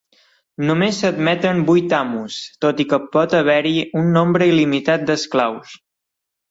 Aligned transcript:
Només 0.69 1.01
s'admeten 1.03 1.61
vuit 1.67 1.93
amos, 1.99 2.39
tot 2.67 2.83
i 2.85 2.89
que 2.95 3.01
pot 3.19 3.37
haver-hi 3.43 3.77
un 4.03 4.13
nombre 4.19 4.53
il·limitat 4.55 5.09
d'esclaus. 5.13 5.81